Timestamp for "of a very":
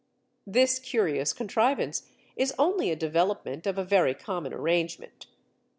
3.67-4.15